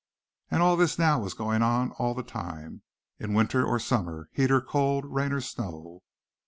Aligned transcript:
And 0.49 0.63
all 0.63 0.77
this 0.77 0.97
was 0.97 1.35
going 1.35 1.61
on 1.61 1.91
all 1.91 2.15
the 2.15 2.23
time, 2.23 2.81
in 3.19 3.35
winter 3.35 3.63
or 3.63 3.77
summer, 3.77 4.29
heat 4.33 4.49
or 4.49 4.59
cold, 4.59 5.05
rain 5.05 5.31
or 5.31 5.41
snow. 5.41 6.01